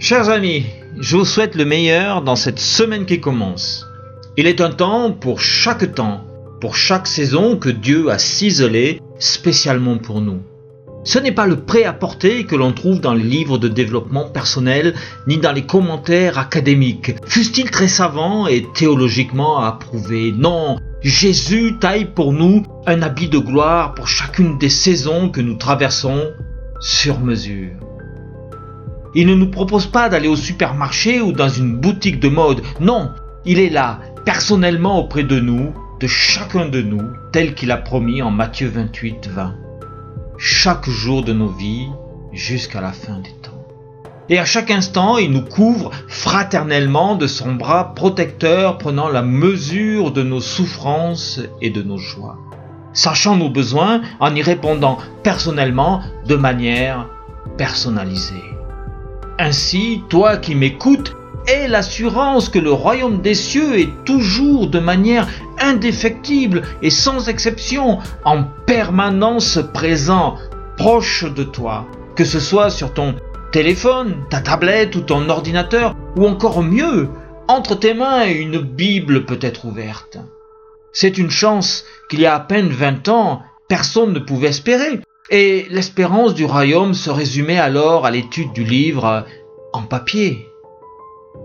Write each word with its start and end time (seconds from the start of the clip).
Chers 0.00 0.28
amis, 0.28 0.66
je 0.98 1.16
vous 1.16 1.24
souhaite 1.24 1.54
le 1.54 1.64
meilleur 1.64 2.22
dans 2.22 2.34
cette 2.36 2.58
semaine 2.58 3.06
qui 3.06 3.20
commence. 3.20 3.86
Il 4.36 4.46
est 4.46 4.60
un 4.60 4.70
temps 4.70 5.12
pour 5.12 5.40
chaque 5.40 5.94
temps, 5.94 6.24
pour 6.60 6.74
chaque 6.74 7.06
saison 7.06 7.56
que 7.56 7.68
Dieu 7.68 8.10
a 8.10 8.18
ciselé 8.18 9.00
spécialement 9.20 9.98
pour 9.98 10.20
nous. 10.20 10.40
Ce 11.04 11.18
n'est 11.18 11.32
pas 11.32 11.46
le 11.46 11.60
prêt-à-porter 11.60 12.44
que 12.44 12.56
l'on 12.56 12.72
trouve 12.72 13.00
dans 13.00 13.14
les 13.14 13.22
livres 13.22 13.56
de 13.56 13.68
développement 13.68 14.28
personnel 14.28 14.94
ni 15.28 15.38
dans 15.38 15.52
les 15.52 15.64
commentaires 15.64 16.38
académiques, 16.38 17.14
fussent-ils 17.24 17.70
très 17.70 17.88
savants 17.88 18.46
et 18.48 18.66
théologiquement 18.74 19.60
approuvés? 19.60 20.32
Non, 20.32 20.76
Jésus 21.02 21.78
taille 21.80 22.06
pour 22.06 22.32
nous 22.32 22.64
un 22.86 23.00
habit 23.00 23.28
de 23.28 23.38
gloire 23.38 23.94
pour 23.94 24.08
chacune 24.08 24.58
des 24.58 24.70
saisons 24.70 25.28
que 25.28 25.40
nous 25.40 25.54
traversons 25.54 26.32
sur 26.80 27.20
mesure. 27.20 27.93
Il 29.14 29.26
ne 29.28 29.34
nous 29.34 29.50
propose 29.50 29.86
pas 29.86 30.08
d'aller 30.08 30.28
au 30.28 30.36
supermarché 30.36 31.20
ou 31.20 31.32
dans 31.32 31.48
une 31.48 31.76
boutique 31.76 32.18
de 32.18 32.28
mode. 32.28 32.62
Non, 32.80 33.10
il 33.44 33.60
est 33.60 33.70
là, 33.70 34.00
personnellement 34.24 34.98
auprès 34.98 35.22
de 35.22 35.38
nous, 35.38 35.72
de 36.00 36.06
chacun 36.06 36.68
de 36.68 36.82
nous, 36.82 37.02
tel 37.32 37.54
qu'il 37.54 37.70
a 37.70 37.76
promis 37.76 38.22
en 38.22 38.30
Matthieu 38.30 38.68
28, 38.68 39.28
20. 39.28 39.54
Chaque 40.36 40.88
jour 40.88 41.22
de 41.22 41.32
nos 41.32 41.48
vies 41.48 41.88
jusqu'à 42.32 42.80
la 42.80 42.92
fin 42.92 43.18
des 43.18 43.30
temps. 43.42 43.64
Et 44.28 44.38
à 44.38 44.44
chaque 44.44 44.70
instant, 44.70 45.18
il 45.18 45.30
nous 45.30 45.44
couvre 45.44 45.90
fraternellement 46.08 47.14
de 47.14 47.26
son 47.26 47.54
bras 47.54 47.94
protecteur, 47.94 48.78
prenant 48.78 49.08
la 49.08 49.22
mesure 49.22 50.10
de 50.10 50.22
nos 50.22 50.40
souffrances 50.40 51.40
et 51.60 51.70
de 51.70 51.82
nos 51.82 51.98
joies, 51.98 52.38
sachant 52.94 53.36
nos 53.36 53.50
besoins 53.50 54.00
en 54.18 54.34
y 54.34 54.42
répondant 54.42 54.98
personnellement 55.22 56.00
de 56.26 56.36
manière 56.36 57.06
personnalisée. 57.58 58.42
Ainsi, 59.38 60.02
toi 60.08 60.36
qui 60.36 60.54
m'écoutes, 60.54 61.16
aie 61.48 61.66
l'assurance 61.66 62.48
que 62.48 62.60
le 62.60 62.72
royaume 62.72 63.20
des 63.20 63.34
cieux 63.34 63.78
est 63.78 64.04
toujours 64.04 64.68
de 64.68 64.78
manière 64.78 65.28
indéfectible 65.58 66.62
et 66.82 66.90
sans 66.90 67.28
exception, 67.28 67.98
en 68.24 68.44
permanence 68.66 69.58
présent, 69.72 70.36
proche 70.76 71.24
de 71.24 71.42
toi, 71.42 71.86
que 72.14 72.24
ce 72.24 72.38
soit 72.38 72.70
sur 72.70 72.94
ton 72.94 73.16
téléphone, 73.50 74.16
ta 74.30 74.40
tablette 74.40 74.94
ou 74.94 75.00
ton 75.00 75.28
ordinateur, 75.28 75.96
ou 76.16 76.26
encore 76.26 76.62
mieux, 76.62 77.08
entre 77.48 77.74
tes 77.74 77.94
mains 77.94 78.26
une 78.26 78.58
Bible 78.58 79.24
peut 79.24 79.38
être 79.40 79.64
ouverte. 79.64 80.18
C'est 80.92 81.18
une 81.18 81.30
chance 81.30 81.84
qu'il 82.08 82.20
y 82.20 82.26
a 82.26 82.36
à 82.36 82.40
peine 82.40 82.68
vingt 82.68 83.08
ans, 83.08 83.42
personne 83.68 84.12
ne 84.12 84.20
pouvait 84.20 84.48
espérer, 84.48 85.00
et 85.30 85.66
l'espérance 85.70 86.34
du 86.34 86.44
royaume 86.44 86.94
se 86.94 87.10
résumait 87.10 87.58
alors 87.58 88.06
à 88.06 88.10
l'étude 88.10 88.52
du 88.52 88.64
livre 88.64 89.24
en 89.72 89.82
papier. 89.82 90.48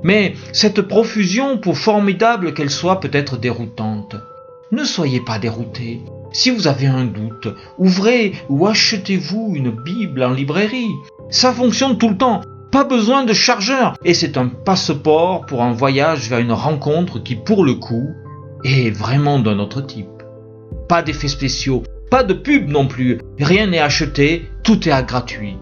Mais 0.04 0.36
cette 0.54 0.82
profusion, 0.82 1.58
pour 1.58 1.78
formidable 1.78 2.54
qu'elle 2.54 2.70
soit, 2.70 3.00
peut 3.00 3.10
être 3.12 3.38
déroutante. 3.38 4.16
Ne 4.72 4.84
soyez 4.84 5.20
pas 5.20 5.40
déroutés. 5.40 6.02
Si 6.32 6.52
vous 6.52 6.68
avez 6.68 6.86
un 6.86 7.06
doute, 7.06 7.48
ouvrez 7.78 8.34
ou 8.50 8.68
achetez-vous 8.68 9.54
une 9.56 9.72
Bible 9.72 10.24
en 10.24 10.32
librairie. 10.32 10.92
Ça 11.32 11.52
fonctionne 11.54 11.98
tout 11.98 12.10
le 12.10 12.18
temps. 12.18 12.42
Pas 12.72 12.84
besoin 12.84 13.24
de 13.24 13.34
chargeur. 13.34 13.96
Et 14.06 14.14
c'est 14.14 14.38
un 14.38 14.48
passeport 14.48 15.46
pour 15.48 15.64
un 15.64 15.74
voyage 15.74 16.30
vers 16.30 16.40
une 16.40 16.52
rencontre 16.52 17.18
qui, 17.18 17.36
pour 17.36 17.66
le 17.66 17.74
coup, 17.74 18.10
est 18.64 18.92
vraiment 18.92 19.40
d'un 19.40 19.58
autre 19.58 19.82
type. 19.82 20.19
Pas 20.88 21.02
d'effets 21.02 21.28
spéciaux, 21.28 21.84
pas 22.10 22.24
de 22.24 22.34
pub 22.34 22.70
non 22.70 22.88
plus. 22.88 23.20
Rien 23.40 23.68
n'est 23.68 23.80
acheté, 23.80 24.50
tout 24.64 24.88
est 24.88 25.06
gratuit. 25.06 25.58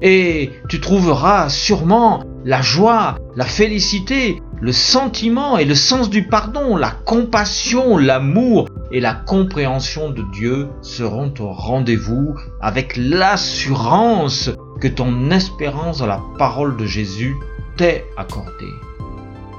Et 0.00 0.50
tu 0.68 0.80
trouveras 0.80 1.48
sûrement 1.48 2.24
la 2.44 2.60
joie, 2.60 3.16
la 3.36 3.44
félicité, 3.44 4.42
le 4.60 4.72
sentiment 4.72 5.58
et 5.58 5.64
le 5.64 5.76
sens 5.76 6.10
du 6.10 6.26
pardon, 6.26 6.76
la 6.76 6.90
compassion, 6.90 7.98
l'amour 7.98 8.68
et 8.90 9.00
la 9.00 9.14
compréhension 9.14 10.10
de 10.10 10.22
Dieu 10.32 10.68
seront 10.82 11.32
au 11.38 11.52
rendez-vous 11.52 12.34
avec 12.60 12.96
l'assurance 12.96 14.50
que 14.80 14.88
ton 14.88 15.30
espérance 15.30 15.98
dans 15.98 16.06
la 16.06 16.20
parole 16.38 16.76
de 16.76 16.86
Jésus 16.86 17.34
t'est 17.76 18.04
accordée. 18.16 18.72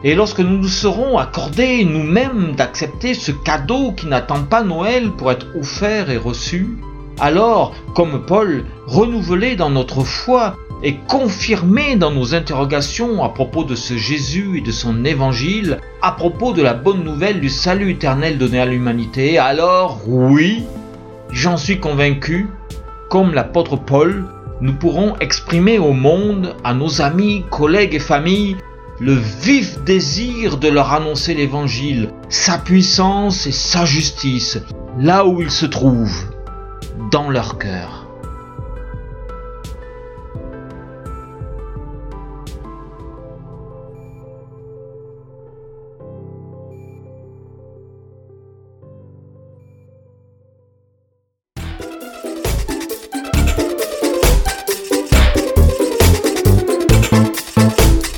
Et 0.04 0.16
lorsque 0.16 0.40
nous 0.40 0.58
nous 0.58 0.68
serons 0.68 1.18
accordés 1.18 1.86
nous-mêmes 1.86 2.56
d'accepter 2.58 3.14
ce 3.14 3.32
cadeau 3.32 3.94
qui 3.94 4.08
n'attend 4.08 4.44
pas 4.44 4.62
Noël 4.62 5.12
pour 5.12 5.32
être 5.32 5.48
offert 5.58 6.10
et 6.10 6.18
reçu, 6.18 6.78
alors, 7.20 7.74
comme 7.96 8.26
Paul, 8.26 8.66
renouvelés 8.86 9.56
dans 9.56 9.70
notre 9.70 10.04
foi 10.04 10.58
et 10.82 10.96
confirmés 11.08 11.96
dans 11.96 12.12
nos 12.12 12.36
interrogations 12.36 13.24
à 13.24 13.30
propos 13.30 13.64
de 13.64 13.76
ce 13.76 13.96
Jésus 13.96 14.58
et 14.58 14.62
de 14.62 14.72
son 14.72 15.06
évangile, 15.06 15.80
à 16.02 16.12
propos 16.12 16.52
de 16.52 16.62
la 16.62 16.74
bonne 16.74 17.04
nouvelle 17.04 17.40
du 17.40 17.50
salut 17.50 17.92
éternel 17.92 18.38
donné 18.38 18.60
à 18.60 18.66
l'humanité, 18.66 19.38
alors 19.38 20.02
oui, 20.06 20.64
j'en 21.32 21.56
suis 21.56 21.80
convaincu, 21.80 22.50
comme 23.10 23.34
l'apôtre 23.34 23.78
Paul, 23.78 24.26
nous 24.60 24.74
pourrons 24.74 25.16
exprimer 25.20 25.80
au 25.80 25.94
monde, 25.94 26.56
à 26.66 26.74
nos 26.74 27.02
amis, 27.02 27.46
collègues 27.50 27.96
et 27.96 28.00
familles, 28.00 28.58
le 29.04 29.16
vif 29.42 29.84
désir 29.84 30.58
de 30.58 30.70
leur 30.70 30.94
annoncer 30.94 31.34
l'Évangile, 31.34 32.10
sa 32.30 32.58
puissance 32.58 33.46
et 33.48 33.52
sa 33.52 33.84
justice, 33.84 34.58
là 34.98 35.26
où 35.26 35.42
ils 35.42 35.52
se 35.52 35.66
trouvent 35.66 36.32
dans 37.12 37.30
leur 37.30 37.58
cœur. 37.58 38.03